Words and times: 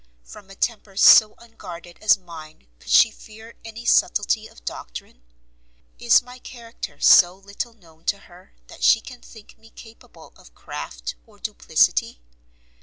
From 0.23 0.49
a 0.49 0.55
temper 0.55 0.97
so 0.97 1.35
unguarded 1.37 1.99
as 2.01 2.17
mine 2.17 2.65
could 2.79 2.89
she 2.89 3.11
fear 3.11 3.53
any 3.63 3.85
subtlety 3.85 4.47
of 4.47 4.65
doctrine? 4.65 5.21
Is 5.99 6.23
my 6.23 6.39
character 6.39 6.99
so 6.99 7.35
little 7.35 7.73
known 7.75 8.05
to 8.05 8.17
her 8.21 8.55
that 8.65 8.83
she 8.83 8.99
can 8.99 9.21
think 9.21 9.59
me 9.59 9.69
capable 9.69 10.33
of 10.35 10.55
craft 10.55 11.13
or 11.27 11.37
duplicity? 11.37 12.19